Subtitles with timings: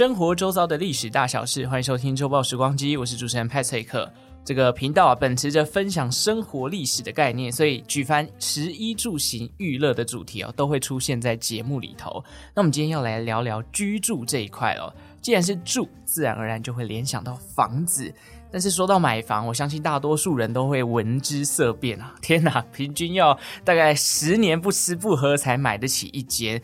[0.00, 4.10] 生活周遭的历史大小事，欢迎收听周报时光机，我是主持人派翠克。
[4.42, 12.24] 这个频道啊，秉持着分享生活历史的概念，所以举凡食衣住行娱乐的主题哦，都会出现在节目里头。
[12.54, 14.90] 那我们今天要来聊聊居住这一块哦。
[15.20, 18.10] 既然是住，自然而然就会联想到房子。
[18.50, 22.14] 但是说到买房，我相信大多数人都会闻之色变啊！
[22.22, 26.60] 天哪，平均要大概十年不吃不喝才买得起一间。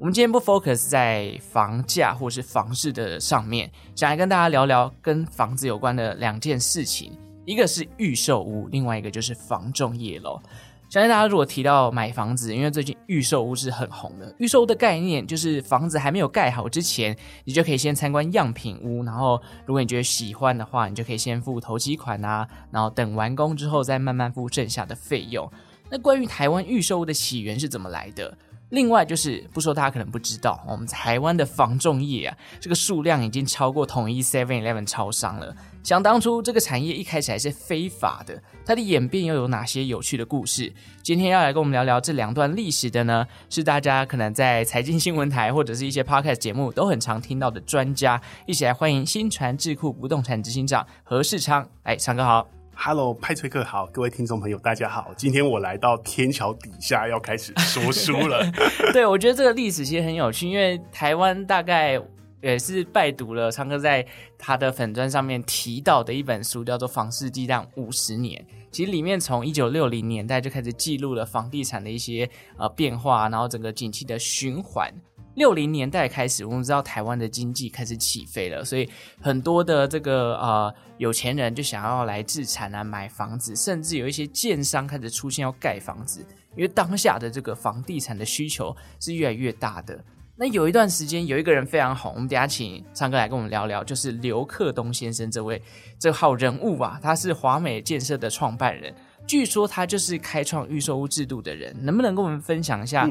[0.00, 7.12] 我们今天不 focus 在房价或是房市的上面，想来跟大家聊聊跟房子有关的两件事情，
[7.44, 10.40] 一个是预售屋，另外一个就是房仲业喽。
[10.88, 14.34] 相信大家如果提到买房子，因为最近预售屋是很红的。
[14.38, 17.14] 预售屋的概念就是房子还没有盖好之前，
[17.44, 25.46] 你就可以先参观样品屋，然后如果你觉得喜欢的话，你就可以先付头期款啊，然后等完工之后再慢慢付剩下的费用。
[25.90, 28.34] 那关于台湾预售屋的起源是怎么来的？
[28.70, 35.54] 另外就是不说，大家可能不知道，我们台湾的防重业啊，这个数量已经超过统一 Seven Eleven 超商了。
[35.82, 40.72] 想当初这个产业一开始还是非法的，它的演变又有哪些有趣的故事？
[41.02, 51.66] 今天要来跟我们聊聊这两段历史的呢，是大家可能在财经新闻台或者是一些 Podcast 节目都很常听到的专家，一起来欢迎新传智库不动产执行长何世昌。
[51.82, 52.59] 哎，昌哥好。
[52.74, 55.12] Hello，派崔克好，各位听众朋友大家好。
[55.16, 58.42] 今天我来到天桥底下要开始说书了。
[58.92, 62.00] 对，我觉得这个历史其实很有趣，因为台湾大概
[62.42, 64.06] 也是拜读了昌哥在
[64.38, 68.42] 他的粉砖上面提到的一本书，叫做《房市激荡五十年》。
[68.70, 74.88] 其实里面从一九六零年代就开始记录了房地产的一些呃变化，然后整个景气的循环。
[75.34, 78.88] 六零年代开始，我们知道台湾的经济开始起飞了，所以
[79.20, 86.20] 很多的这个呃有钱人就想要来置产啊，买房子，甚至有一些建商开始出现要盖房子，
[86.56, 90.04] 因为当下的这个房地产的需求是越来越大的。
[90.36, 95.60] 那有一段时间，有一个人非常红，我们等下请昌哥来跟我们聊聊，就是刘克东先生这位
[95.98, 98.94] 这号人物啊，他是华美建设的创办人，
[99.26, 103.08] 据说他就是开创预售屋制度的人，能不能跟我们分享一下？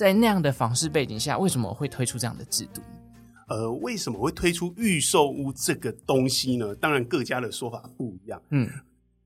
[0.00, 2.80] 在那样的房市背景下，为什么会推出这样的制度？
[3.48, 6.74] 呃，为什么会推出预售屋这个东西呢？
[6.76, 8.40] 当然，各家的说法不一样。
[8.48, 8.66] 嗯，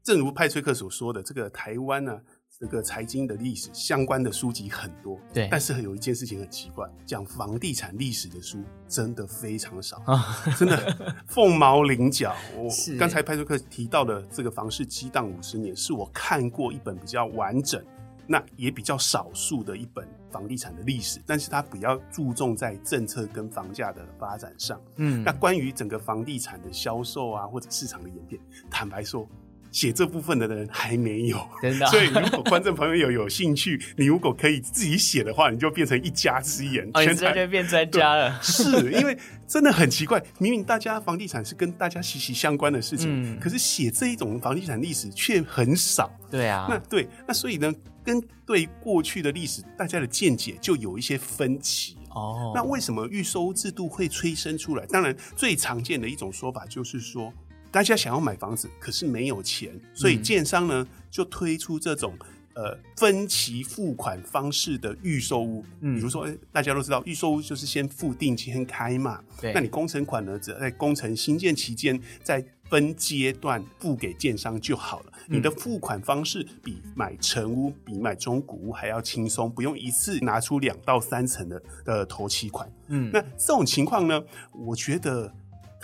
[0.03, 2.21] 正如派崔克所说的，这个台湾呢，
[2.59, 5.47] 这个财经的历史相关的书籍很多，对。
[5.49, 10.21] 但是有一件事情很奇怪，讲房地产历史的书真的非常少，哦、
[10.59, 10.77] 真的
[11.31, 12.35] 凤毛麟角。
[12.57, 12.69] 我
[12.99, 17.81] 刚才派崔克提到的这个《房市激荡五十年》，是我看过一本比较完整。
[18.27, 24.81] 那也比较少数的一本房地产的历史，但是它比较注重在政策跟房价的发展上。
[24.97, 29.29] 嗯，那关于整个房地产的销售啊，或者市场的演变，坦白说，
[29.75, 31.39] 写这部分的人还没有。
[31.61, 31.87] 真的。
[31.89, 38.41] 所以如果观众朋友有有兴趣，你如果可以自己写的话，你就变成一家之言，哦、全台就变专家了。
[38.41, 39.19] 是因为
[39.49, 46.09] 真的很奇怪，明明大家房地产是跟大家息息相关的事情，嗯、可是写这一种房地产历史却很少。
[46.31, 46.67] 对啊。
[46.71, 47.75] 那对，那所以呢？
[48.05, 52.53] 跟对过去的历史，大家的见解就有一些分歧哦。
[52.55, 54.85] 那为什么预收制度会催生出来？
[54.85, 57.33] 当然，最常见的一种说法就是说，
[57.75, 62.17] 大家想要买房子，可是没有钱，所以建商呢就推出这种
[62.55, 65.65] 呃分期付款方式的预售屋。
[65.81, 69.21] 嗯，比如说，大家都知道，预售屋就是先付定先开嘛。
[69.41, 69.53] 对。
[69.53, 75.13] 那你工程款呢，只在工程新建期间在分阶段付给建商就好了。
[75.27, 82.73] 你的付款方式比买成屋、比买中古屋还要轻松，不用一次拿出两到三成的的头期款。
[82.87, 85.35] 嗯，那这种情况呢，我觉得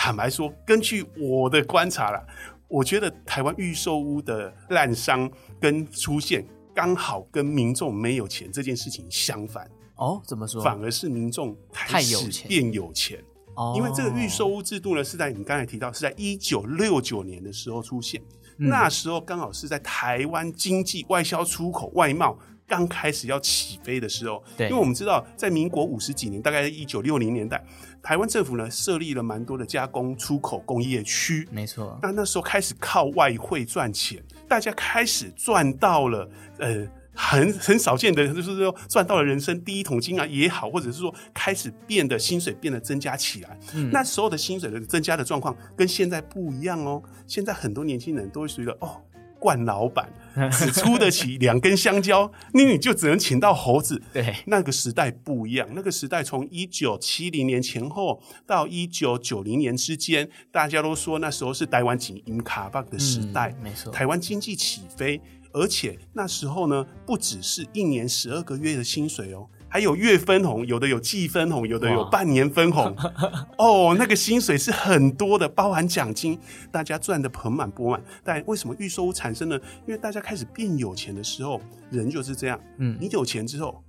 [0.03, 2.27] 坦白说，根据我的观察啦，
[2.69, 5.31] 我觉得台湾预售屋的烂商
[5.61, 6.43] 跟出现，
[6.75, 9.71] 刚好跟民众没有钱这件事情相反。
[9.97, 10.63] 哦，怎么说？
[10.63, 13.23] 反而是民众开始变有钱。
[13.55, 18.23] 哦，因为这个预售屋制度呢，是在你刚才提到，是在一九六九年的时候出现。
[18.57, 22.39] 那时候刚好是在台湾经济外销出口外贸
[22.71, 27.63] 刚开始要起飞的时候，对，因为我们知道在民国五十几年，大概一九六零年代，
[28.01, 31.99] 台湾政府呢设立了蛮多的加工出口工业区，没错。
[32.01, 36.87] 那那时候开始靠外汇赚钱，大家开始赚到了呃。
[37.13, 43.59] 很很少见的，就是说赚到了人生第一桶金啊也好，或者是说开始变得薪水变得增加起来。
[43.75, 47.03] 嗯，那时候的薪水的增加的状况跟现在不一样哦。
[47.27, 49.03] 现在很多年轻人都会觉得哦，
[49.41, 50.09] 惯老板
[50.53, 54.01] 只出得起两根香蕉，那 你就只能请到猴子。
[54.13, 55.69] 对，那个时代不一样。
[55.73, 63.53] 那个时代从一九七零年前后到一九九零年之间，大家都说那时候是台湾经营卡巴的时代。
[63.59, 65.21] 嗯，没错，台湾经济起飞。
[65.53, 72.93] 而且那时候呢，不只是一年十二个月的薪水哦，还有月分红，有的有季分红，有的有半年分红。
[73.57, 76.37] 哦，那个薪水是很多的，包含奖金，
[76.73, 78.03] 大家赚得盆满钵满。
[78.25, 79.57] 但为什么预售屋产生呢？
[79.87, 82.61] 因为大家开始变有钱的时候，人就是这样。
[82.79, 83.81] 嗯，你有钱之后，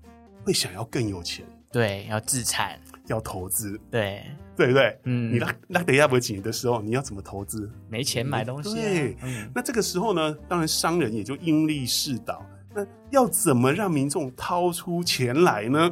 [0.43, 1.43] 会想要更有钱。
[1.71, 3.79] 对，要自产，要投资。
[3.89, 4.23] 对，
[4.55, 4.99] 对不对？
[5.05, 7.67] 嗯，你那那等一下不紧的时候，你要怎么投资？
[7.89, 8.75] 没钱买东西啊。
[8.75, 12.45] 对，嗯，那这个时候呢，当然商人也就因利是导。
[12.73, 15.91] 那要怎么让民众掏出钱来呢？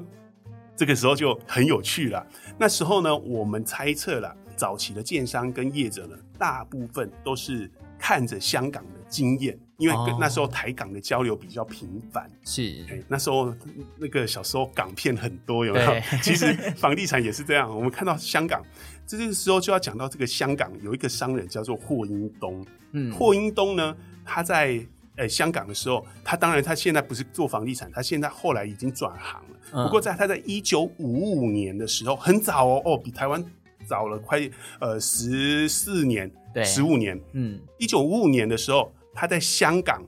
[0.76, 2.26] 这个时候就很有趣了。
[2.58, 12.32] 那时候呢，我们猜测了，早期的建商跟业者呢，大部分都是看着香港的经验，因为那时候台港的交流比较频繁。
[12.46, 13.54] 是、哦，那时候
[13.98, 15.92] 那个小时候港片很多，有没有？
[16.24, 17.70] 其实房地产也是这样。
[17.70, 18.64] 我们看到香港，
[19.06, 22.66] 这个时候就要讲到这个香港有一个商人叫做霍英东。
[22.94, 23.94] 嗯，霍英东呢，
[24.24, 24.82] 他在。
[25.20, 29.60] 呃，香港的时候，他当然他现在不是做房地产，他现在后来已经转行了。
[29.74, 33.44] 嗯、不过在他在一九五五年的时候，很早哦，哦，比台湾
[33.86, 34.50] 早了快
[34.80, 37.20] 呃十四年，对，十五年。
[37.34, 40.02] 嗯，一九五五年的时候，他在香港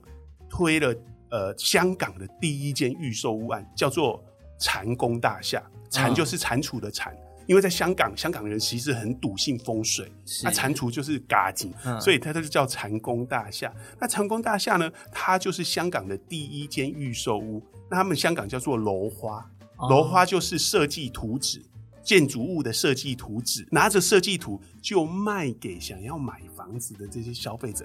[0.48, 0.94] 推了
[1.28, 4.24] 呃香港的第一间预售屋案，叫做
[4.58, 7.12] 蟾宫大厦，蟾就是蟾蜍的蟾。
[7.42, 10.10] 嗯因为在香港，香港人其实很笃信风水，
[10.44, 13.70] 那蟾蜍就是嘎吉，嗯、所以它就叫蟾宫大厦。
[14.00, 17.60] 那蟾宫大厦呢，它就是香港的第一间预售屋。
[17.90, 19.44] 那他们香港叫做楼花，
[19.90, 21.60] 楼花就是设计图纸，
[22.02, 27.84] 建筑物的设计图纸，拿着设计图就卖给想要买房子的这些消费者。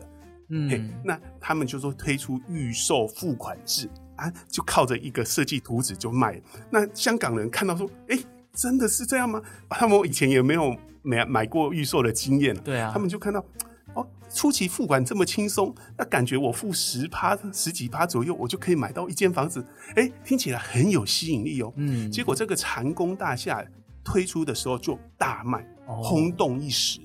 [0.49, 6.39] 嗯，那他们就说推出预售付款制啊，就靠着一个设计图纸就卖。
[6.69, 8.17] 那香港人看到说，哎。
[8.57, 9.39] 真的是这样吗？
[9.69, 13.39] 他们以前也没有买买过预售的经验，对啊，他们就看到
[13.93, 19.63] 哦，初期付款这么轻松，那感觉我付十趴、十几趴左右，我就可以买到一间房子，
[19.95, 21.71] 哎，听起来很有吸引力哦。
[21.75, 23.63] 嗯，结果这个长工大厦
[24.03, 26.99] 推出的时候就大卖，轰动一时。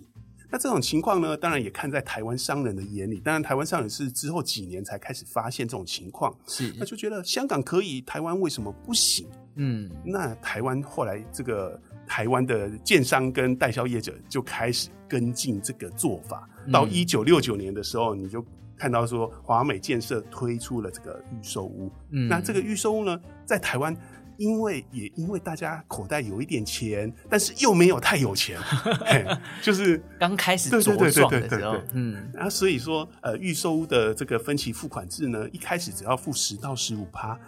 [0.53, 9.27] 哦、那这种情况呢，当然也看在台湾商人的眼里，当然台湾商人是之后几年才开始发现这种情况，是，那就觉得香港可以，台湾为什么不行？
[9.55, 16.49] 嗯，那台湾后来这个台湾的建商跟代销业者就开始跟进这个做法。
[16.73, 18.45] 到一九六九年的时候，你就
[18.83, 21.89] 看到说华美建设推出了这个预售屋。
[22.11, 23.97] 嗯，那这个预售屋呢，在台湾，
[24.39, 28.59] 因为也因为大家口袋有一点钱，但是又没有太有钱，
[29.63, 31.77] 就是刚开始茁壮的时候。
[31.93, 37.39] 嗯，然后所以说，呃，预售屋的这个分期付款制呢，一开始只要付十到十五趴。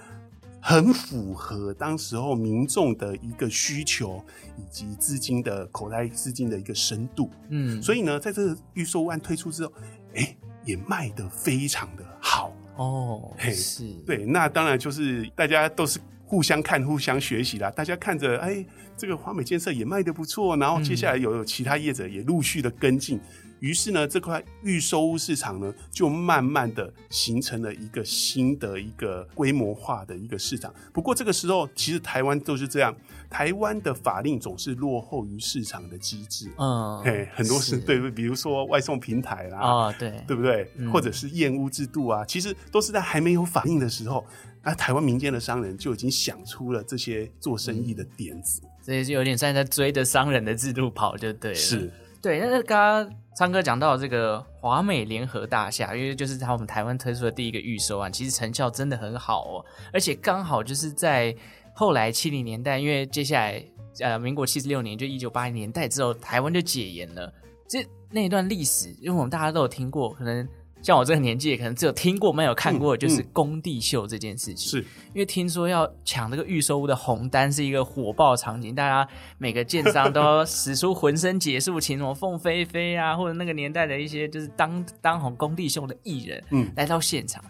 [0.66, 4.25] 很符合当时候民众的一个需求，
[4.56, 9.72] 以及资金的口袋资金的一个深度，嗯，所以呢，在这个预售案推出之后，
[10.14, 17.70] 哎、欸，也卖得非常的好哦，嘿，是，对，那当然就是大家都是互相看、互相学习啦。
[17.70, 18.66] 大家看着，哎、欸，
[18.96, 23.20] 这个华美建设也卖得不错，然后接下来有有其他业者也陆续的跟进。
[23.64, 30.70] 于是呢，这块预售屋市场呢，就慢慢的形成了一个新的一个规模化的一个市场。
[30.93, 32.94] 不过这个时候，其实台湾都是这样，
[33.31, 36.50] 台湾的法令总是落后于市场的机制。
[36.58, 40.70] 嗯，嘿，很多是对，比如说外送平台啦，啊，对，对不对？
[40.77, 44.27] 嗯、或者是验屋制度啊，其实都是在还没有法令的时候，
[44.62, 48.60] 那台湾民间的商人就已经想出了这些做生意的点子。
[48.62, 51.56] 嗯、所以就有点像在追着商人的制度跑，就对了。
[51.56, 51.91] 是。
[52.24, 61.36] 对，那刚刚昌哥讲到这个华美联合大厦，因为就是在我们台湾推出的第一个预售案，其实成效真的很好哦，而且刚好就是在
[61.74, 63.62] 后来七零年代，因为接下来
[64.00, 67.31] 呃民国七十六年就一九八零年代之后，台湾就解严了，
[67.69, 70.48] 这那一段历史，因为我们大家都有听过，可能。
[70.84, 74.69] 像我这个年纪，可能只有听过没有看过，就是工地秀这件事情。
[74.69, 74.81] 是，
[75.14, 87.43] 因为听说要抢那个预售屋的红单是一个火爆场景，大家每个建商都使出浑身解数， 请什么凤飞飞啊，或者那个年代的一些就是当当红工地秀的艺人，嗯，来到现场。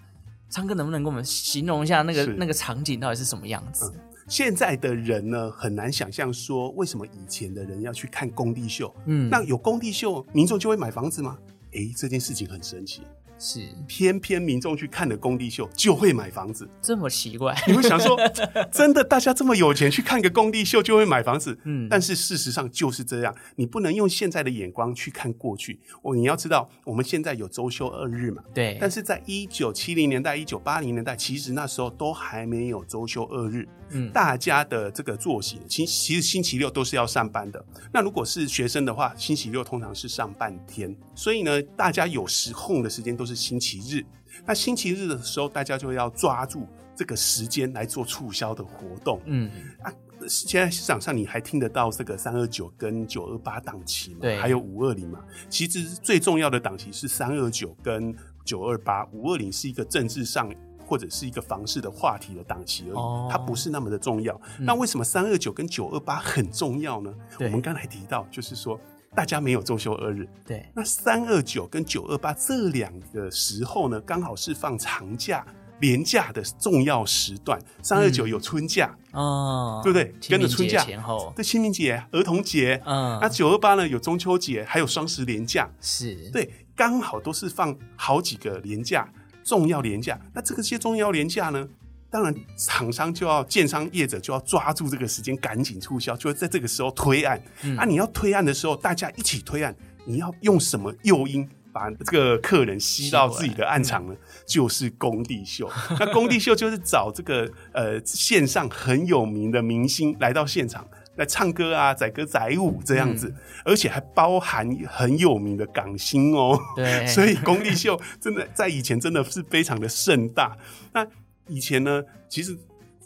[0.48, 3.92] 昌哥能不能跟我们形容一下那个那个场景到底是什么样子？
[3.92, 8.94] 嗯，现在的人呢，很难想象说为什么以前的人要去看工地秀。
[9.06, 11.36] 嗯，那有工地秀，民众就会买房子吗？
[11.72, 13.02] 诶，这件事情很神奇。
[13.44, 17.54] 是，偏偏民众去看的工地秀就会买房子，这么奇怪？
[17.68, 18.18] 你会想说，
[18.72, 21.58] 真的大家这么有钱去看个工地秀就会买房子？
[21.64, 25.78] 嗯，但是事实上就是这样，你不能用现在的眼光去看过去。
[26.00, 28.42] 哦，你要知道，我们现在有周休二日嘛？
[28.54, 28.78] 对。
[28.80, 33.68] 但是在一九七零年代、一九八零年代，其实那时候都还没有周休二日。
[33.90, 37.62] 嗯，大家的这个作息，其其实星期六都是要上班的。
[37.92, 44.04] 那如果是学生的话，星期六通常是上半天，所以呢，大家有时空的时间都是星期日。
[44.44, 49.20] 那星期日的时候，大家就要抓住这个时间来做促销的活动。
[49.26, 49.50] 嗯
[49.80, 49.92] 啊，
[50.28, 54.20] 现在市场上你还听得到这个三二九跟九二八档期嘛？
[54.22, 55.20] 对，还有五二零嘛？
[55.48, 58.14] 其实最重要的档期是三二九跟
[58.44, 60.52] 九二八，五二零是一个政治上
[60.84, 64.38] 或者是一个房市的话题的档期而已，哦、它不是那么的重要。
[64.58, 67.14] 嗯、那为什么三二九跟九二八很重要呢？
[67.38, 68.80] 我们刚才提到，就是说。
[69.14, 70.68] 大家没有周休二日，对。
[70.74, 75.46] 那三二九跟九二八这两个时候呢，刚好是放长假、
[75.80, 77.58] 连假的重要时段。
[77.80, 80.12] 三二九有春假，哦，对不对？
[80.28, 83.18] 跟着春假前后，对，清明节、儿童节，嗯。
[83.20, 89.08] 那九二八呢，有中秋节，还有双十连假，是对，刚好都是放好几个连假，
[89.44, 90.20] 重要连假。
[90.32, 91.68] 那这个些重要连假呢？
[92.14, 97.42] 当然，厂商就要建商业者就要抓住这个时间，赶紧促销，就会在这个时候推案。
[97.64, 104.14] 嗯、啊，你要推案的时候，大家一起推案，你要用什么诱因把这个客人吸到自己的案场呢？
[104.14, 105.68] 嗯、就是工地秀。
[105.98, 116.56] 那工地秀就是找这个呃线上很有名的明星来到现场来唱歌啊，载歌载舞这样子，嗯、而且还包含很有名的港星哦。
[116.76, 120.56] 对， 所以工地秀真的在以前真的是非常的盛大。
[120.92, 121.04] 那
[121.48, 122.56] 以前呢，其实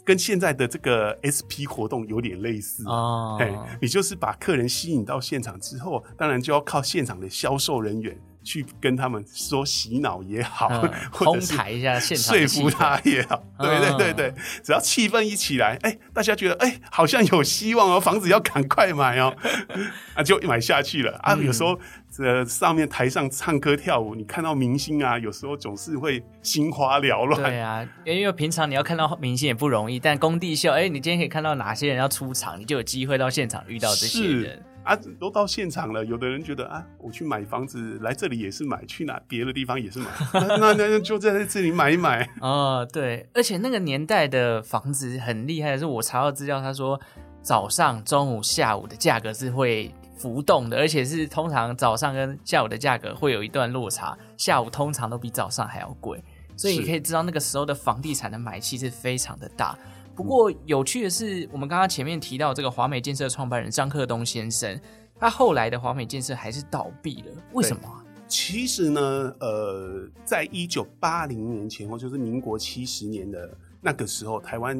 [0.03, 3.37] 跟现在的这个 SP 活动有点类似哦。
[3.39, 8.17] 哎，你就是把客人吸引到现场之后，当然就要靠现场的销售人员。
[8.41, 19.35] 去跟他们说洗脑也好，嗯、 或者是一下现场说服他也好，对对对对，嗯、只要气氛一起来，哎、欸，大家觉得哎、欸，好像有希望哦，房子要赶快买哦，
[20.15, 21.35] 啊，就买下去了啊。
[21.35, 21.77] 有时候
[22.11, 27.41] 这上面台上唱歌跳舞，你看到明星啊，有时候总是会心花缭乱。
[27.41, 34.63] 对啊，因为平常你要看到明星也不容易，但工地秀，哎、欸，你今天可以看到哪些人要出场，你就有机会到现场遇到这些人。
[34.83, 36.03] 啊，都到现场了。
[36.03, 42.27] 有的人觉得啊，我去买房子，来这里也是买，去哪别的地方也是买， 那那那就在这里买一买。
[42.41, 46.99] 哦，对，而且那个年代的房子很厉害的是，我查到资料，他说
[47.43, 56.23] 早上、中午、下午的价格是会浮动的，而且是通常早上跟下午的价格会有一段落差，下午通常都比早上还要贵，
[56.55, 59.75] 所以你可以知道那个时候的房地产的买气是非常的大。
[60.13, 64.77] 不过有趣的是，我们刚刚前面提到这个华美建设创办人张克东先生，
[65.17, 67.81] 他后来的华美建设还是倒闭了，为什么？
[68.27, 69.01] 其实呢，
[69.39, 74.77] 呃，在一九八零年前后，就是民国七十年的那个时候，台湾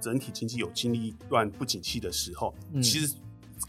[0.00, 3.14] 整体经济有经历一段不景气的时候，嗯、其实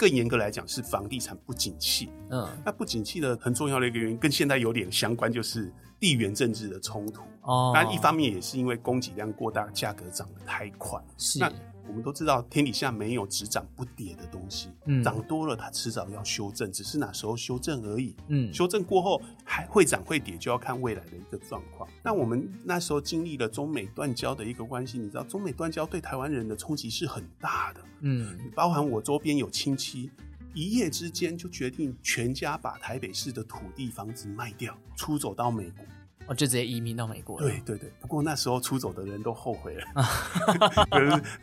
[0.01, 2.09] 更严格来讲是房地产不景气。
[2.31, 5.71] 嗯，那不景气的很重要的一个原因，跟现在有点相关，就是。
[6.01, 10.99] 地缘政治的冲突哦，那一方面也是因为供给量过大，价格涨得太快。
[11.15, 11.47] 是，那
[11.91, 18.15] 我们都知道，天底下没有只涨不跌的东西，嗯，涨多了它迟早要修正，只是哪时候修正而已。
[18.29, 21.89] 嗯，修正过后还会涨会跌，就要看未来的一个状况。
[22.01, 27.81] 那我们那时候经历了中美断交的一个关系，你知道，中美断交对台湾人的冲击是很大的。
[27.99, 30.09] 嗯，包含我周边有亲戚，
[30.53, 35.85] 一夜之间就决定全家把台北市的土地房子卖掉，出走到美国，
[36.27, 37.47] 哦，就直接移民到美国了。
[37.47, 39.85] 对对对，不过那时候出走的人都后悔了。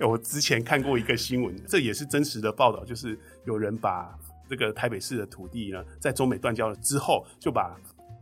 [0.06, 4.18] 我之前看过一个新闻，这也是真实的报道，就是有人把
[4.48, 7.76] 这个台北市的土地呢，在中美断交了之后，就把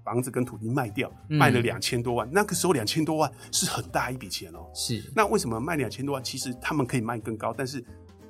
[0.04, 2.28] 房子跟土地卖掉，卖了两千多万。
[2.28, 4.66] 嗯、那个时候两千多万是很大一笔钱哦。
[4.74, 5.02] 是。
[5.14, 6.22] 那为什么卖两千多万？
[6.22, 7.84] 其实他们可以卖更高，但是。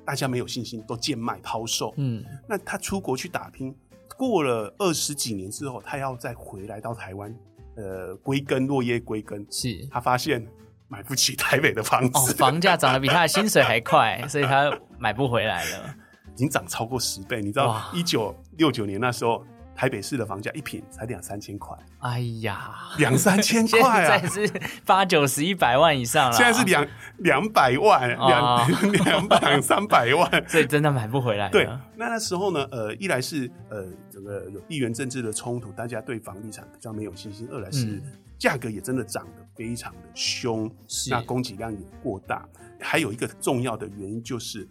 [0.07, 1.93] 大家没有信心，都贱卖抛售。
[1.97, 3.75] 嗯，那他出国去打拼，
[4.17, 7.35] 过了二十几年之后，他要再回来到台湾，
[7.77, 9.45] 呃，归根落叶归根。
[9.49, 10.45] 是，他发现
[10.89, 14.69] 买不起台北的房子，哦、房价涨得比他的薪水还快，所以他
[14.99, 15.95] 买不回来了。
[16.33, 19.43] 已经涨超过十倍，你知道，一九六九年那时候。
[19.77, 24.17] 台北市的房价一平才两三千块，哎呀，两三千块啊！
[24.17, 26.35] 现在是八九十、一百万以上了。
[26.35, 26.87] 现在是两
[27.19, 28.71] 两百万，两
[29.05, 31.47] 两百三百万，所以真的买不回来。
[31.49, 38.01] 对，那那时候呢，呃，一来是呃，整个有地缘政治的冲突，大家对房地产比较没有信心；二来是
[38.39, 42.43] 价格也真的涨得非常的凶，是那供给量也过大。
[42.81, 44.67] 还有一个重要的原因就是。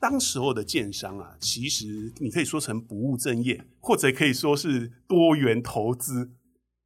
[0.00, 6.30] 当时候的建商啊，其实你可以说成不务正业，或者可以说是多元投资。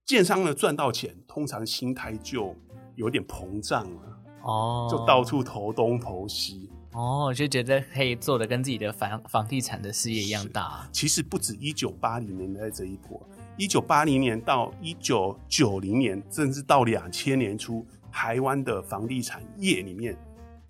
[0.04, 2.56] 建商呢赚到钱，通常心态就
[2.96, 10.88] 有点膨胀了，哦，就到处投东投西，哦，就觉得可以做的跟自己的房房地产的事业一样大。
[10.90, 13.20] 其实不止一九八零年代这一波，
[13.56, 20.16] 一九八零年到一九九零年，甚至到两千年初，台湾的房地产业里面，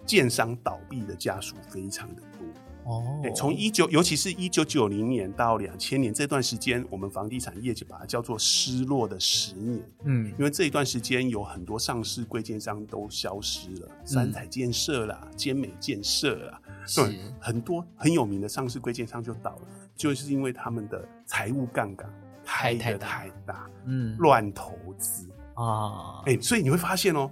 [0.05, 2.47] 建商倒闭的家数非常的多
[2.85, 9.81] 哦，对，从一九，尤其是一九九零年到两千年这段时间，我们房地产业就把它叫做失落的十年。
[10.03, 17.05] 嗯，因为这一段时间有很多上市贵建商都消失了，嗯、三彩建设啦、坚美建设啦，是。
[17.05, 19.63] 对，很多很有名的上市贵建商就倒了，
[19.95, 22.13] 就是因为他们的财务杠杆
[22.45, 27.31] 开的太大，嗯，乱投资啊，哎、欸，所以你会发现哦、喔，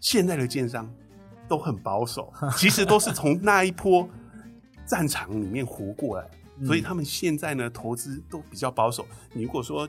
[0.00, 0.86] 现在的建商
[1.48, 4.08] 都很保守， 其实都是从那一波。
[4.84, 6.28] 战场里面活过来，
[6.66, 9.06] 所以他们现在呢，投资都比较保守。
[9.32, 9.88] 你如果说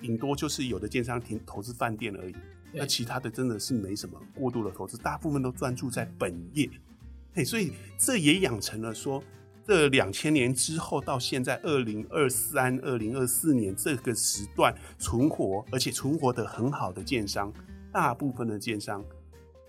[0.00, 2.34] 顶多就是有的建商停投资饭店而已，
[2.72, 6.70] 那其他的真的是没什么过度的投资，大部分都专注在本业。
[7.34, 9.22] 嘿，所以这也养成了说，
[9.66, 17.52] 这两千年之后到现在二零二三、二零二四年这个时段存活，而且存活得很好的建商，
[17.92, 19.04] 大部分的建商。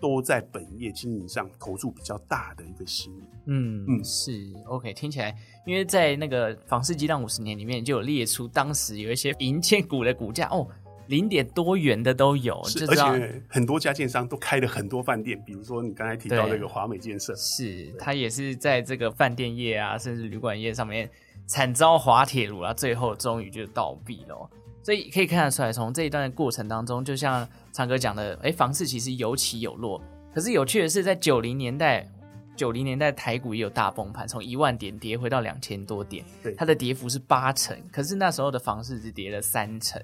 [0.00, 3.22] 都在本业经营上投注比较大的一个心力。
[3.46, 4.32] 嗯嗯，是
[4.66, 10.66] OK，听起来，因为在那个房市激荡五十年里面就有列出当时有一些银建股的股价哦，
[11.08, 21.10] 零点多元的都有，是而且很多家建商都开了很多饭店，比如说你刚才提到那个华美建设，是它也是在这个饭店业啊，甚至旅馆业上面
[21.46, 24.50] 惨遭滑铁卢啊，最后终于就倒闭了。
[24.82, 30.00] 所以可以看得出来，从这一段的过程当中，就像长哥讲的，哎，房市其实有起有落。
[30.34, 32.08] 可是有趣的是，在九零年代，
[32.56, 37.76] 九零年代台股也有大崩盘，从一万点跌回到两千多点，对，它的跌幅是八成。
[37.92, 40.00] 可是那时候的房市只跌了三成。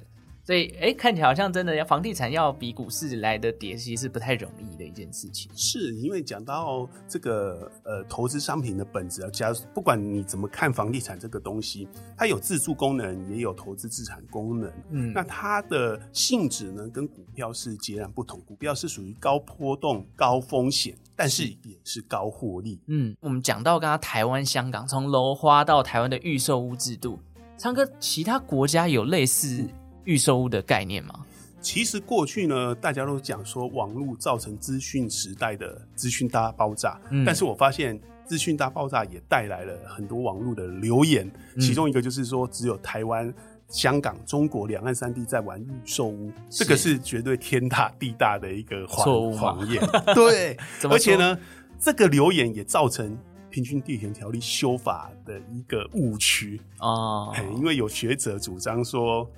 [0.46, 5.50] 所以，哎，看起来好像真的要房地产要比股市来的跌，其实是不太容易的一件事情。
[5.56, 14.72] 是因为讲到这个呃投资商品的本质啊，假如不管你怎么看房地产这个东西，它有自住功能，也有投资资产功能。
[14.90, 18.40] 嗯，那它的性质呢，跟股票是截然不同。
[18.42, 22.78] 股票是属于高波动、高风险，但是也是高获利。
[22.86, 27.18] 嗯，我们讲到刚刚台湾、香港，从楼花到台湾的预售屋制度，
[27.58, 29.68] 昌哥，其他国家有类似？
[30.06, 31.26] 预售屋的概念吗？
[31.60, 43.34] 其实过去呢，大家都讲说网络造成资讯时代的资讯大爆炸，嗯，但是我发现资讯大爆炸也带来了很多网络的流言，嗯，其中一个就是说只有台湾、
[43.68, 49.82] 香港、中国两岸三地在玩预售屋，这个是绝对天大地大的一个谎谎言。
[50.14, 50.56] 对，
[50.88, 51.36] 而且呢，
[51.80, 53.18] 这个留言也造成
[53.50, 59.28] 平均地权条例修法的一个误区啊，因为有学者主张说。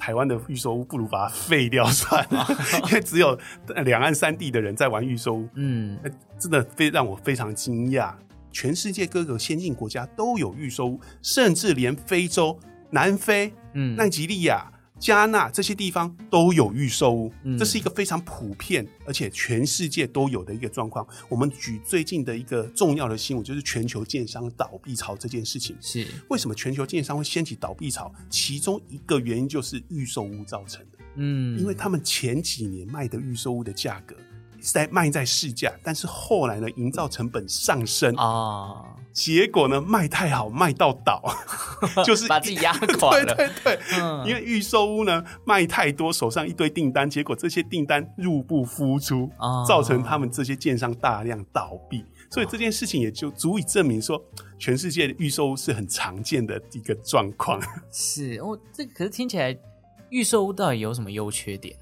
[0.00, 2.46] 台湾的预售屋不如把它废掉算了，
[2.88, 3.38] 因为只有
[3.84, 5.48] 两岸三地的人在玩预售屋。
[5.54, 5.96] 嗯，
[6.38, 8.12] 真的非让我非常惊讶。
[8.50, 12.58] 全世界各个先进国家都有预售屋，甚至连非洲、
[12.90, 14.72] 南非、嗯、奈及利亚。
[15.00, 21.04] 加纳这些地方都有预售屋，这是一个非常普遍，而且全世界都有的一个状况。
[21.28, 25.74] 我们举最近的一个重要的新闻，就是全球建商倒闭潮这件事情。
[25.80, 28.12] 是为什么全球建商会掀起倒闭潮？
[28.28, 30.98] 其中一个原因就是预售屋造成的。
[31.14, 34.14] 嗯，因为他们前几年卖的预售屋的价格
[34.60, 38.84] 在卖在市价，但是后来呢，营造成本上升啊。
[39.12, 41.22] 结果呢，卖太好，卖到倒，
[42.04, 43.24] 就是把自己压垮了。
[43.34, 52.04] 对对对，嗯、因为预售屋呢卖太多，手上一堆订单，结果这些订单入不敷出，哦、造成他们这些建商大量倒闭。
[52.30, 54.22] 所以这件事情也就足以证明说，
[54.56, 57.60] 全世界的预售屋是很常见的一个状况。
[57.90, 59.56] 是哦，这可是听起来，
[60.10, 61.76] 预售屋到底有什么优缺点？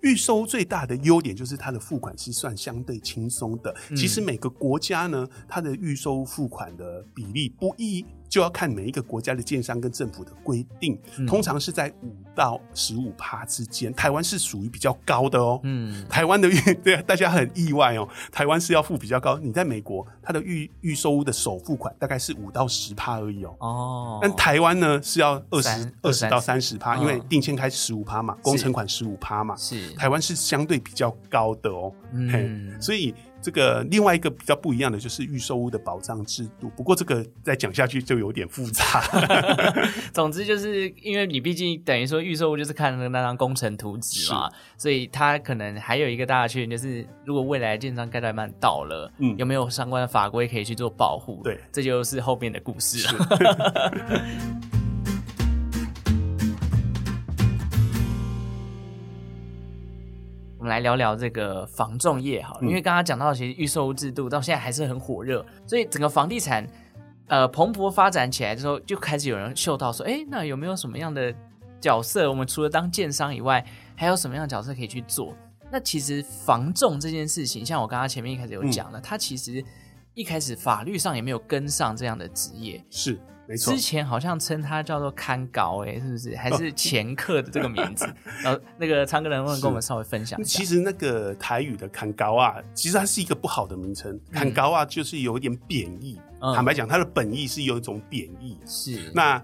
[0.00, 3.74] 预收最大的优点就是它的付款是算相对轻松的。
[3.94, 8.04] 其实每个国家呢，它的预收付款的比例不一。
[8.32, 13.92] 就要看每一个国家的建商跟政府的规定，通常是在五到十五趴之间。
[13.92, 15.60] 台湾是属于比较高的哦。
[15.64, 18.08] 嗯， 台湾的预 对啊，大家很意外哦。
[18.30, 19.36] 台湾是要付比较高。
[19.36, 23.54] 你在美国，它的预预售屋的首付款大概是五到十趴而已哦。
[23.58, 29.54] 哦，但台湾呢是要二十二十到三十趴，因为定签开十五趴嘛，工程款十五趴嘛。
[29.56, 31.92] 是，台湾是相对比较高的哦。
[32.14, 33.14] 嗯，所以。
[33.42, 39.02] 这个另外一个比较不一样的就是预售屋的保障制度，不过这个再讲下去就有点复杂。
[40.14, 51.40] 总之就是因为你毕竟等于说预售屋就是看那张工程图纸嘛，所以它可能还有一个大的缺点就是，如果未来建商盖太慢倒了，嗯，有没有相关的法规可以去做保护？
[51.42, 53.92] 对，这就是后面的故事了。
[60.62, 66.64] 我们来聊聊这个房仲业好了，因为刚刚讲到，其实预售制度到现在还是很火热，所以整个房地产
[67.26, 71.34] 呃蓬勃发展起来的时候，就开始有人嗅到说，哎，那有没有什么样的
[71.80, 72.30] 角色？
[72.30, 75.34] 我们除了当建商以外，还有什么样的角色可以去做？
[75.68, 79.64] 那其实房仲这件事情，像我刚刚前面一开始有讲了，嗯、它其实
[80.14, 83.72] 一开始法律上也没有跟上这样的职业，是没错。
[83.72, 86.36] 之前好像称它叫做看高，哎，是不是？
[86.36, 88.06] 还是前客的这个名字？
[88.42, 90.58] 然 后那个昌哥能不能跟我们稍微分享一下？
[90.58, 96.20] 其实那个台语的看高啊，其实它是一个不好的名称，看高啊就是有一点贬义。
[96.40, 98.58] 嗯、坦白讲，它的本意是有一种贬义。
[98.66, 99.42] 是那。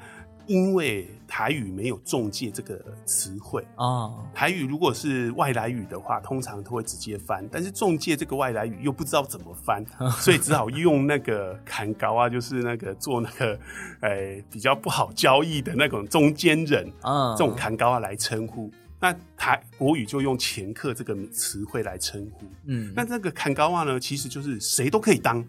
[0.49, 9.85] 因为台语没有中介这个词汇啊，台语如果是外来语的话，通常都会直接翻，但是中介这个外来语又不知道怎么翻，
[10.19, 13.61] 所以只好用那个砍高啊，就是那个做那个，
[14.01, 18.71] 呃， 比较不好交易的那种中间人啊，这种砍高啊来称呼。
[19.01, 22.47] 那台国语就用前客这个词汇来称呼。
[22.67, 25.45] 嗯，那这个砍高啊呢，其实就是谁都可以当。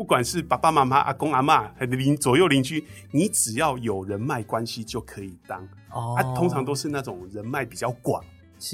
[0.00, 5.62] 不管是爸爸妈妈、阿公阿妈，还是邻左右邻居，你只要有人脉关系就可以当。
[5.90, 8.24] 哦，他通常都是那种人脉比较广，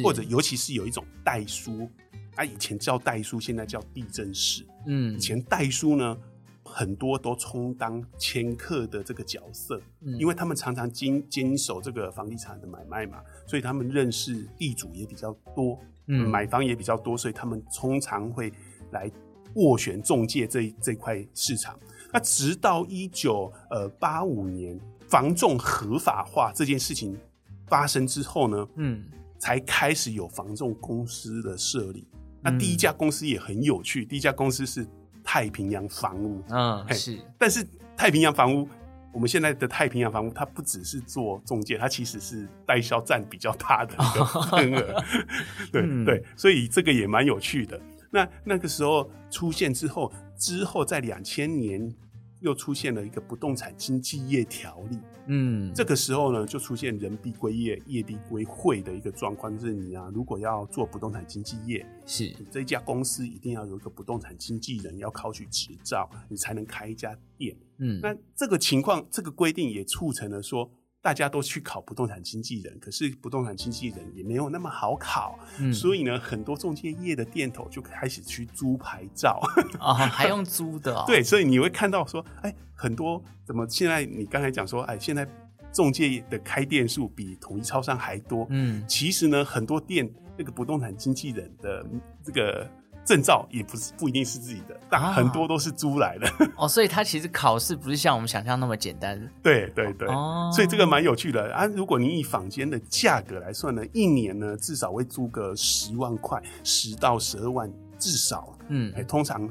[0.05, 1.91] 或者尤其是有一种代书，
[2.37, 4.65] 啊以前叫代书，现在叫地政士。
[4.87, 6.17] 嗯，以前代书呢，
[6.63, 18.53] 很多都充当掮客的这个角色，嗯，因为他们常常经经手这个房地产的买卖嘛，所以他们认识地主也比较多，嗯，买房也比较多，所以他们通常会
[18.93, 19.11] 来。
[19.57, 21.79] 斡旋中介这这块市场，
[22.13, 27.19] 那直到一九呃八五年房仲合法化这件事情
[27.67, 29.05] 发生之后呢，嗯，
[29.39, 32.07] 才开始有房仲公司的设立。
[32.43, 34.87] 那第一家公司也很有趣，第一家公司是
[35.25, 37.19] 太平洋房屋，嗯，是。
[37.39, 37.67] 但是
[37.97, 38.69] 太平洋房屋，
[39.13, 43.97] 我们现在的太平洋房屋，它不只是做中介，它其实是代销占比较大的
[45.73, 47.81] 对、嗯、对，所以这个也蛮有趣的。
[48.17, 51.95] 那那个时候出现之后，之后在两千年
[52.41, 54.99] 又出现了一个不动产经纪业条例。
[55.27, 67.55] 嗯，这个时候呢，就出现人必归业，业必归会的一个状况，就是你啊，如果要做不动产经纪业，是你这一家公司一定要有一个不动产经纪人，要考取执照，你才能开一家店。
[67.79, 70.71] 嗯，那这个情况，这个规定也促成了说。
[71.07, 79.41] 大家都去考不动产经纪人，可是不动产经纪人也没有那么好考，嗯、所以呢，很多中介业的店头就开始去租牌照
[79.79, 81.05] 啊、 哦，还用租的、哦？
[81.07, 85.25] 对，所以你会看到说，哎，很多怎么现在你刚才讲说，哎，现在
[85.73, 91.87] 中介的开店数比统一超商还多，嗯，其实呢，很多店那个不动产经纪人的
[92.25, 92.69] 这个。
[93.07, 96.29] 证照也不是不一定是自己的，但很多都是租来的。
[96.29, 99.19] 哦， 哦，所以他其实考试不是像我们想象那么简单。
[99.43, 101.65] 对对对，哦，所以这个蛮有趣的啊。
[101.67, 108.53] 如果你以坊间的价格来算呢，一年呢至少会租个十万块，十到十二万至少。
[108.69, 109.49] 嗯，哎，通常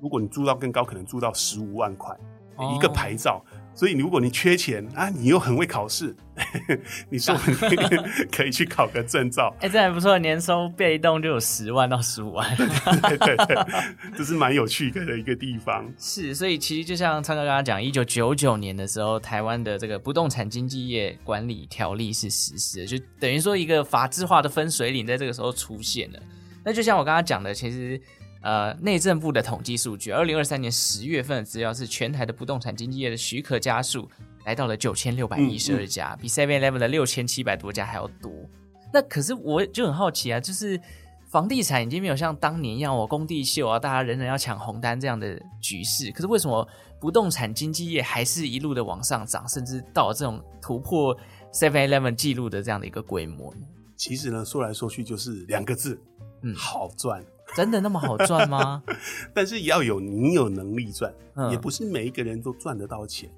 [0.00, 2.12] 如果你租到更高，可能租到十五万块，
[2.56, 3.40] 哦，一个牌照。
[3.78, 6.12] 所以，如果你缺钱啊，你又很会考试，
[7.10, 7.54] 你说你
[8.26, 9.54] 可以去考个证照。
[9.62, 12.56] 哎、欸，这还不错，年收被动就有十万到十五万。
[12.56, 13.56] 对对对，
[14.18, 15.88] 这是蛮有趣的一个地方。
[15.96, 26.18] 是，所以其实就像昌哥刚刚讲，一九九九年的时候，台湾的这个不动产经纪业管理条例是实施的，就等于说一个法制化的分水岭在这个时候出现了。
[26.64, 28.00] 那就像我刚刚讲的，其实。
[28.48, 34.08] 呃，内政部的统计数据，二零二三年十月份的资料是全台的不动产经纪业的许可家数
[34.46, 38.32] 来到了九千六百一十二家，嗯嗯、比 Seven Eleven 的六千七百多家还要多。
[38.90, 40.80] 那可是我就很好奇啊，就是
[41.30, 46.10] 房地产已经没有像当年一样，我工地秀啊，大家人人要抢红单这样的局势。
[46.12, 46.66] 可是为什么
[46.98, 51.14] 不动产经纪业还是一路的往上涨，甚至到这种突破
[51.52, 53.60] Seven Eleven 记录的这样的一个规模呢？
[53.94, 56.00] 其实呢，说来说去就是两个字，
[56.40, 57.22] 嗯，好赚。
[57.56, 58.82] 真的那么好赚吗？
[59.34, 63.30] 但是也要有你有能力赚，嗯、也不是每一个人都赚得到钱。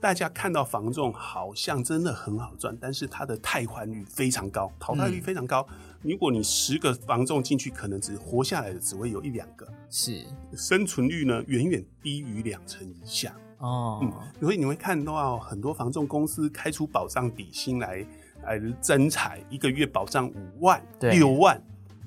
[0.00, 5.66] 大家看到房仲好像真的很好赚，但是它的汰换率非常高，淘汰率非常高。
[5.70, 10.22] 嗯、如果你十个房仲进去，可能只活下来的只会有一两个，是
[10.54, 14.00] 生存率呢远远低于两成以下哦。
[14.02, 18.06] 嗯，所以你会看到很多房仲公司开出保障底薪来
[18.44, 21.58] 来增财，一个月保障五万、六万。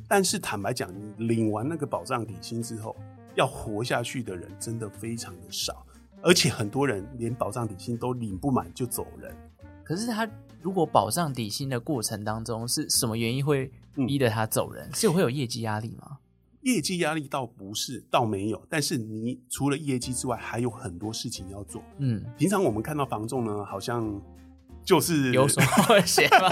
[0.08, 2.96] 但是坦白讲，你领完那个保障底薪之后，
[3.36, 5.86] 要活下去的人真的非常的少，
[6.22, 9.36] 而且很多人连保障底薪都领不满就走人。
[9.84, 10.30] 可是他
[10.62, 14.88] 如果保障底薪的过程当中是什么原因会逼得他走人？
[14.88, 16.20] 嗯、是会有业绩压力吗？
[16.62, 18.62] 业绩压力倒不是，倒没有。
[18.70, 21.82] 但是你除了业绩之外，还有很多事情要做。
[21.98, 24.22] 嗯，平常我们看到房仲呢，好像。
[24.88, 26.48] 就是有什么会写吗？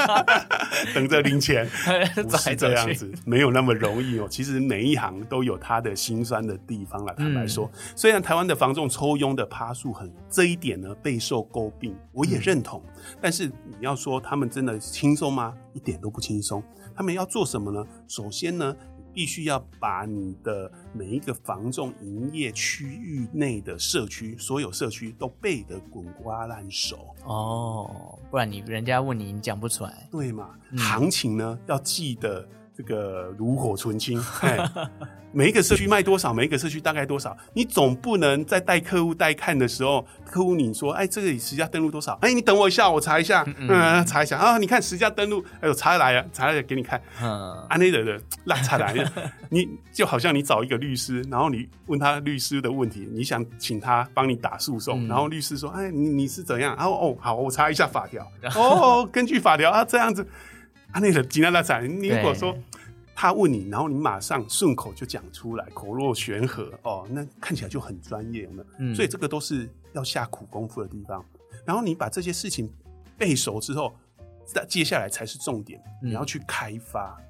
[0.93, 1.65] 等着零钱，
[2.27, 4.27] 不是这样子，没有那么容易哦。
[4.29, 7.13] 其实每一行都有它的辛酸的地方了。
[7.13, 12.83] 坦白说，嗯、虽然台湾的房仲抽佣的趴数很，这一点呢备受诟病，我也认同。
[12.97, 15.53] 嗯、但是你要说他们真的轻松吗？
[15.71, 16.61] 一点都不轻松。
[16.93, 17.85] 他们要做什么呢？
[18.05, 18.75] 首先呢，
[19.15, 30.49] 必须要把你的每一个房仲营业区域内的社区，所有社区都背得滚瓜烂熟哦，不然你人家问你，你讲不出来，对嘛？
[30.71, 32.47] 嗯、行情呢，要记得。
[32.75, 34.57] 这个炉火纯青，哎，
[35.31, 42.19] 每一个社区卖多少，每一个社区大概多少，你总不能在带客户带看的时候，客户你说，哎，这个实价登录多少？
[42.21, 49.09] 哎，你等我一下，我查一下，嗯，查一下啊，你看实价登录，哎呦，查来了，查来了，给你看，嗯，安内的的拉查来了，
[49.49, 56.75] 你就好像你找一个律师，然后你问他律师的问题，你想请他帮你打诉讼，嗯、然后律师说，哎，你你是怎样？
[56.75, 60.27] 然后哦，好，我查一下法条， 哦，根据法条啊，这样子。
[60.95, 62.57] 他那个吉娜拉彩，你如果说
[63.13, 68.65] 他问你，然后你马上顺口就讲出来，口若悬河哦，那看起来就很专业了。
[68.79, 71.21] 嗯，所以这个都是要下苦功夫的地方。
[71.65, 72.71] 然后你把这些事情
[73.17, 73.93] 背熟之后，
[74.69, 77.21] 接下来才是重点，你要去开发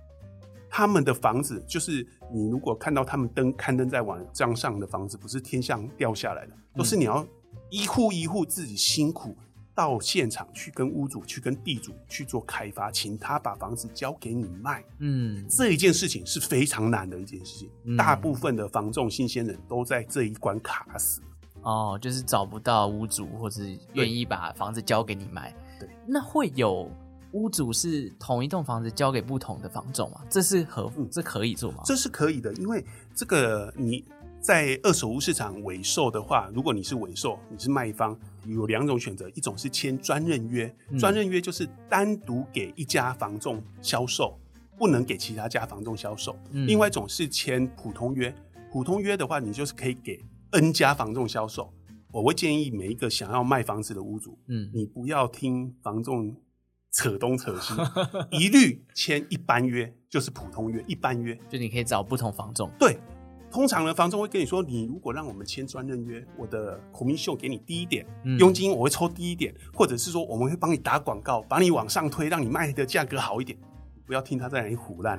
[0.70, 1.60] 他们的房子。
[1.68, 7.26] 就是你如果看到他们登刊登在网站上的房子，不是天上掉下来的，都是你要
[7.72, 9.36] 一户一户自己辛苦。
[9.76, 14.84] 到现场去跟屋主、去跟地主去做开发，请他把房子交给你卖。
[15.00, 17.70] 嗯，这一件事情是非常难的一件事情。
[17.84, 21.22] 嗯、大部分的房仲新鲜人都在这一关卡死。
[21.62, 23.62] 哦，就是找不到屋主，或者
[23.94, 25.54] 愿意把房子交给你卖。
[25.80, 26.90] 对，那会有
[27.34, 30.22] 屋主是同一栋房子交给不同的房仲吗？
[30.30, 31.82] 这是合，嗯、这可以做吗？
[31.84, 34.06] 这是可以的，因为这个你。
[34.46, 44.40] 在二手屋市场尾售的话，如果你是尾售，你是卖方，有两种选择，一种是签专任约，专任约就是单独给一家房仲销售，
[44.78, 46.38] 不能给其他家房仲销售。
[46.52, 48.32] 嗯、另外一种是签普通约，
[48.72, 51.74] 普通约的话，你就是可以给 N 家房仲销售。
[52.12, 56.36] 我会建议每一个想要卖房子的屋主，嗯，你不要听房仲
[56.92, 57.74] 扯东扯西，
[58.30, 62.96] 一律签一般约，就是普通约，一般约， 就你可以找不同房仲，对。
[63.56, 73.58] 通常呢，房仲会跟你说，你如果让我们签专任约，我的 commission 给你低一点，嗯、佣金我会抽低一点，或者是说我们会帮你打广告，把你往上推，让你卖的价格好一点。
[74.06, 75.18] 不要听他在那里胡乱，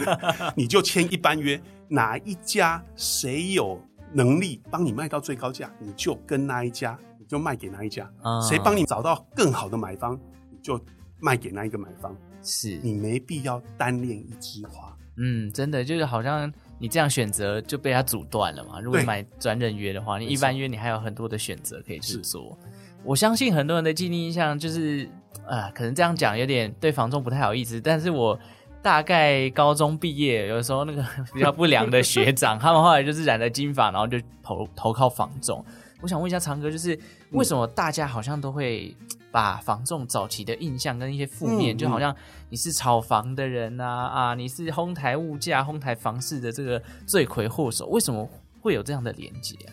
[0.54, 3.80] 你就签一般约，哪一家谁有
[4.12, 8.06] 能力帮你卖到最高价，你就跟那一家，你就卖给那一家。
[8.46, 10.78] 谁帮、嗯、你找到更好的买方，你就
[11.18, 12.14] 卖给那一个买方。
[12.42, 14.94] 是你没必要单恋一枝花。
[15.16, 16.52] 嗯，真的就是好像。
[16.80, 18.80] 你这样选择就被他阻断了嘛？
[18.80, 22.58] 如果买专任约的话，你一般约你还有很多的选择可以去做。
[22.62, 22.68] 是
[23.04, 25.06] 我相信很多人的既定印象就是，
[25.46, 27.78] 啊，可能这样讲有点对房仲不太好意思。
[27.80, 28.38] 但是我
[28.82, 35.62] 大概高中毕业，有时候那个 比较不良的学长，他们后来就是染了金发，然后就投投靠房仲。
[36.00, 36.98] 我想问一下长哥，就是
[37.32, 38.96] 为什么大家好像都会？
[39.30, 42.14] 把房仲早期的印象跟一些负面，嗯、就好像
[42.48, 48.28] 你是炒房的人呐啊，啊，你是哄抬物价、哄抬房市的这个罪魁祸首，为什么
[48.60, 49.72] 会有这样的连结啊？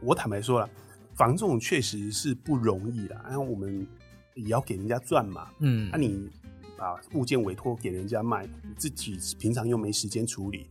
[0.00, 0.68] 我坦白说了，
[1.14, 3.86] 房仲确实是不容易的，然后我们
[4.34, 6.28] 也要给人家赚嘛，嗯，那、啊、你
[6.76, 10.68] 把物件委托给人家卖，你自己平常又没时间处理。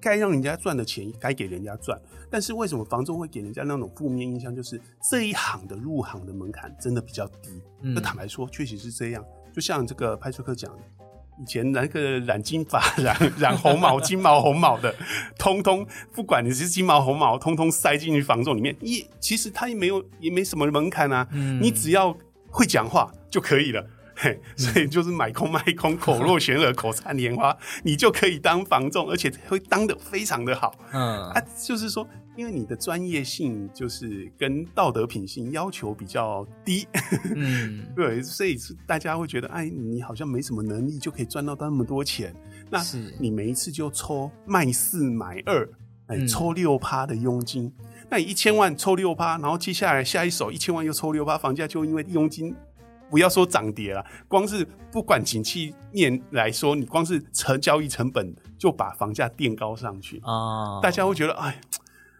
[0.00, 4.54] 该让人家赚的钱该给人家赚，但是为什么房仲会给人家那种负面印象？
[4.54, 4.80] 就是
[5.10, 7.62] 这一行的入行的门槛真的比较低。
[7.80, 9.24] 那、嗯、坦白说，确实是这样。
[9.52, 10.82] 就像这个派出克讲的，
[11.40, 14.94] 以前那个染金发、染染红毛、金毛、红毛的，
[15.38, 18.76] 通通不管你是金毛、红毛，通通塞进去房仲里面。
[18.80, 22.16] 也其实他也没有也没什么门槛啊，嗯、你只要
[22.50, 23.84] 会讲话就可以了。
[24.18, 30.74] 嘿，所以就是买空卖空，口若悬河，口灿莲花，你就可以当房仲，而且会当的非常的好。
[30.90, 36.88] 嗯，啊，就是说，因为你的专业性就是跟道德品性要求比较低，
[37.34, 42.34] 嗯， 对，所以大家会觉得，哎，你好像没什么能力就可以赚到那么多钱。
[42.70, 42.82] 那
[43.20, 45.68] 你每一次就抽卖四买二，
[46.06, 47.70] 哎，抽六趴的佣金，
[48.08, 52.56] 那你一千万抽六趴，然后接下来下一手一千万又抽六趴，房价就因为佣金。
[53.08, 60.80] 不要说涨跌了，光是不管景气面来说，你光是成交易成本就把房价垫高上去啊！
[60.82, 61.60] 大家会觉得，哎，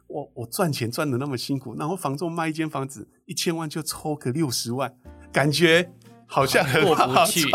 [0.07, 4.94] 我我赚钱赚的那么辛苦，然后房仲卖一间房子一千万就抽个六十万，
[5.33, 5.90] 感觉
[6.25, 7.49] 好像很过不去，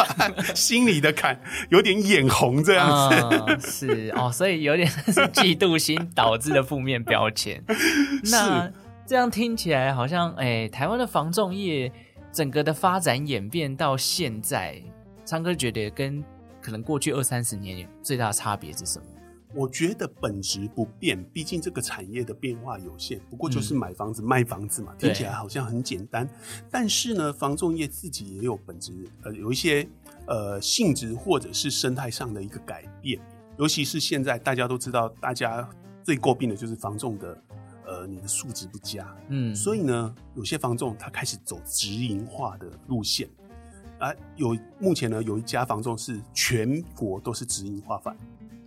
[0.54, 1.40] 心里的坎
[1.70, 3.88] 有点眼红这样子。
[3.88, 7.64] 是哦，所以有点是嫉妒心导致的负面标签。
[8.30, 8.70] 那
[9.08, 11.90] 这样听起来好像，哎，台湾的房仲业。
[12.32, 14.82] 整个的发展演变到现在，
[15.26, 16.24] 昌哥觉得跟
[16.62, 19.06] 可能过去二三十年最大的差别是什么？
[19.54, 26.26] 我觉得本质不变，毕竟这个产业的变化有限，不过就是买房子、嗯、卖房子嘛，听起来好像很简单。
[26.70, 29.86] 但是呢，房仲业自己也有本质，呃，有一些
[30.26, 33.20] 呃性质或者是生态上的一个改变。
[33.58, 35.68] 尤其是现在大家都知道，大家
[36.02, 37.38] 最诟病的就是房仲的，
[37.92, 43.28] 呃，你的素质不佳，嗯，所以呢，有些房仲他开始走直营化的路线，
[44.00, 48.16] 啊，有目前呢有一家房仲是全国都是直营化法，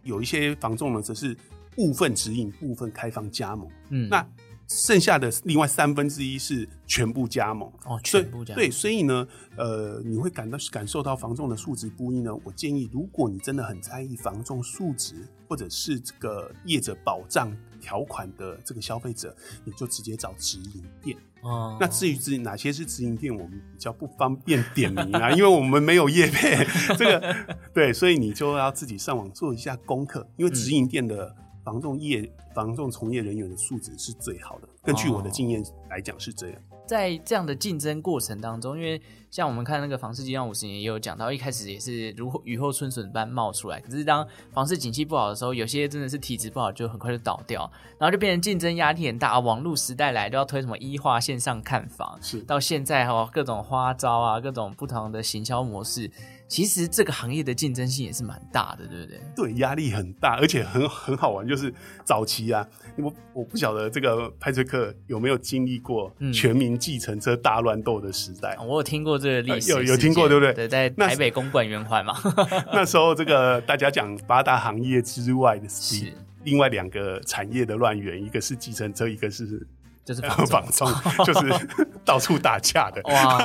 [0.03, 1.35] 有一些房仲呢则是
[1.75, 4.27] 部分直营，部分开放加盟，嗯，那。
[4.67, 8.57] 剩下的另外三分之一是全部加盟哦，全部加盟。
[8.57, 12.35] 对，所以呢，呃，你会感到感受到房仲的素质不一呢。
[12.43, 21.77] 我建议，如果你真的很在意房仲素质，或者是这个业者保障条款的这个消费者，你就直接找直营店哦。
[21.79, 26.66] 那至于直哪些是直营店，我们比较不方便点名啊，因为我们没有业配
[26.97, 27.37] 这个。
[27.75, 31.37] 对，所以你就要自己上网做一下功课，因为直营店的。
[31.64, 34.68] 防冻业、防冻从业人员的素质是最好的。
[34.83, 36.61] 根据我的经验来讲，是这样。
[36.87, 43.81] 在这样的竞争过程当中，因为像我们看那个房市激荡五十年，也有讲到，一开始也是如雨后春笋般冒出来。
[43.81, 49.40] 可是当房市景气不好的时候，有些真的是体质不好，就很快就倒掉，然后就变成竞争压力很大啊。
[49.40, 56.11] 网络时代来都要推什么一化线上看房，是到现在哈各种花招啊，各种不同的行销模式。
[56.47, 59.20] 其实这个行业的竞争性也是蛮大的，对不对？
[59.35, 61.49] 对，压力很大，而且很很好玩。
[61.49, 61.73] 就是
[62.05, 62.64] 早期啊，
[62.99, 68.57] 我我不晓得这个派翠克有没有经历过全民计程车大乱斗的时代。
[68.61, 68.67] 嗯。
[68.67, 70.53] 我有听过这个历史，有有听过，对不对？
[70.53, 72.15] 对，在台北公馆圆环嘛。
[72.73, 76.13] 那时候这个大家讲八大行业之外的 是
[76.45, 79.67] 另外两个产业的乱源，一个是计程车，一个是。
[80.05, 80.87] 就是房仲，
[81.25, 81.67] 就是
[82.05, 83.43] 到处打架的哇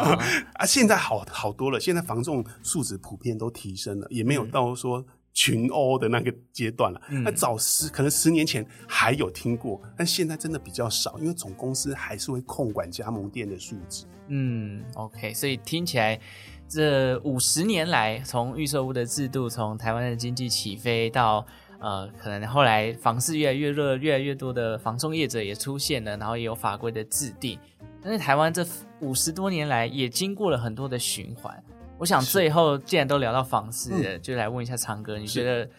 [0.55, 0.65] 啊！
[0.65, 5.05] 现在好好多了，现在房仲素质普遍都提升了，也没有到说
[5.39, 7.01] 群殴的那个阶段了。
[7.07, 14.03] 那、嗯、早十可能十年前还有听过，但现在真的比较少，因为总公司还是会控管加盟店的素质。
[14.27, 16.19] 嗯，OK，所以听起来
[16.67, 21.45] 这五十年来，从预售屋的制度，从台湾的经济起飞到。
[21.81, 27.57] 呃，可能后来房市越来越热，越来越多的房仲业者也出现了，然后也有法规的制定。
[28.01, 28.67] 但是台湾这
[28.99, 31.63] 五十多年来也经过了很多的循环。
[31.99, 35.69] 我想最后既然都聊到房市了，嗯、就来问一下长哥，你觉得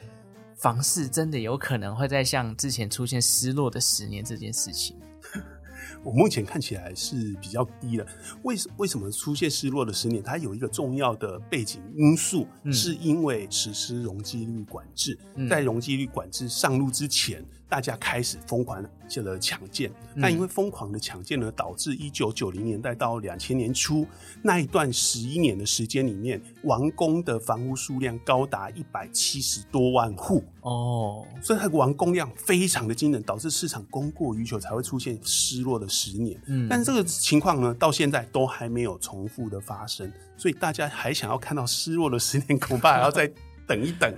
[0.55, 4.97] 房市真的有可能会再像之前出现失落的十年这件事情？
[6.05, 8.07] 我目前看起来是比较低的。
[8.43, 10.23] 为什为什么出现失落的十年？
[10.23, 15.19] 它有一个重要的背景因素，嗯、是因为实施容积率管制。
[15.37, 19.91] 嗯、在容积率管制上路之前，大家开始疯狂的抢建。
[20.15, 24.07] 那、嗯、因为疯狂的抢建呢，导致一九九零年代到两千年初
[24.43, 30.45] 那一段十一年的时间里面，完工的房屋数量高达一百七十多万户。
[30.63, 36.39] 哦，所以它的完工量非常的惊人，导致市场供过于求，才会出现失落的十年。
[36.47, 43.31] 嗯，但是这个情况呢，到现在都还没有重复的发生，所以大家还想要看到失落的十年，恐怕还要再
[43.71, 44.13] 等一等。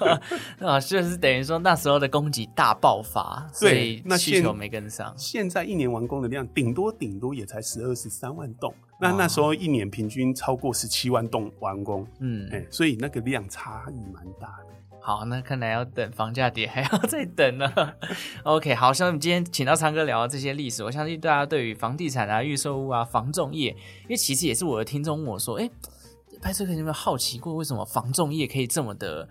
[0.66, 5.12] 啊，就是等于说那时候的供给大爆发，所以那需求没跟上。
[5.14, 12.06] 现在一年完工的量顶多顶多也才十二十三万栋，那那时候一年平均超过十七万栋完工。
[12.20, 14.72] 嗯，哎，所以那个量差异蛮大的。
[15.04, 17.70] 好，那看来要等房价跌， 还要再等呢。
[18.44, 23.70] OK，好，像我们今天请到昌哥聊这些历史，我相信大家对于房地产啊、预售屋啊、房仲业，
[24.04, 25.68] 因为其实也是我的听众问我说，哎，
[26.42, 29.26] 派翠克有没有好奇过，为什么房仲业可以这么的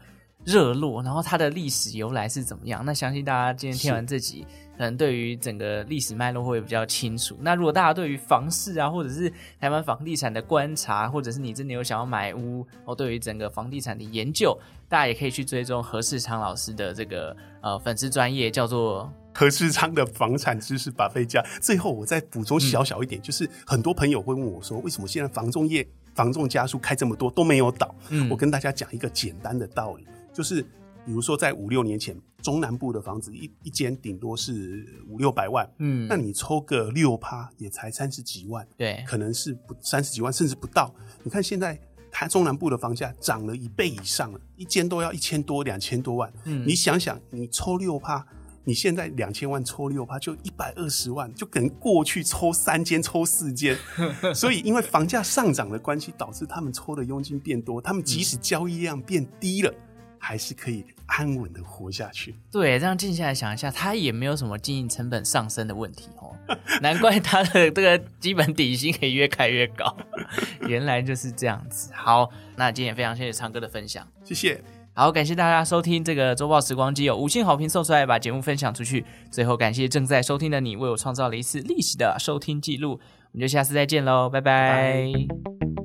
[0.45, 1.03] 热络？
[1.03, 2.81] 然后它的历史由来是怎么样？
[2.85, 4.47] 那相信大家今天听完这集。
[4.77, 7.37] 可能对于整个历史脉络会比较清楚。
[7.41, 14.57] 那如果大家对于房市啊，或者是台湾房地产的观察，或者是你真的有想要买屋，哦对于整个房地产的研究，
[14.89, 21.45] 大家也可以去追踪何世昌老师的这个呃粉丝专业，叫做 何世昌的房产知识把费家。
[21.61, 27.93] 最后我再补充小小一点，嗯、就是很多朋友会问我说，为什么现在房仲业房仲家数开这么多都没有倒？
[28.09, 30.65] 嗯，我跟大家讲一个简单的道理，就是。
[31.03, 40.93] 比如说，在五六年前，中南部的房子一一间顶多是五六百万，嗯，那你抽个六趴也才三十几万，对，可能是不三十几万，甚至不到。
[41.23, 41.75] 你看现在
[42.11, 46.31] 台中南部的房价涨了一倍以上了，一间都要一千多、两千多万。
[46.43, 48.23] 嗯，你想想，你抽六趴，
[48.63, 53.77] 你现在两千万抽六趴就一百二十万，就跟过去抽三间、抽四间。
[54.33, 59.71] 所以，因为房价上涨的关系，导致他们抽的佣金变多，他们即使交易量变低了。
[59.71, 59.87] 嗯
[60.23, 62.35] 还是可以安稳的活下去。
[62.51, 66.37] 对，这样静下来想一下，他也没有什么经营成本上升的问题哦。
[66.79, 69.97] 难怪他的这个基本底薪可以越开越高，
[70.69, 71.89] 原来就是这样子。
[71.95, 74.63] 好，那今天也非常谢谢昌哥的分享，谢谢。
[74.93, 79.05] 好，感谢大家收听这个周报时光机，有五星好评送出来，把节目分享出去。
[79.31, 82.99] 最后感谢正在收听的你，为我创造了一次历史的收听记录。
[83.31, 84.71] 我们就下次再见喽，拜拜。
[84.71, 85.80] 拜拜。